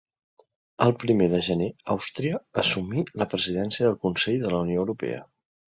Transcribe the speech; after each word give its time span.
El 0.85 0.93
primer 1.03 1.27
de 1.33 1.41
gener 1.49 1.69
Àustria 1.97 2.41
assumí 2.65 3.07
la 3.23 3.31
Presidència 3.35 3.87
del 3.91 4.03
Consell 4.09 4.45
de 4.47 4.57
la 4.57 4.65
Unió 4.67 4.85
Europea. 4.87 5.27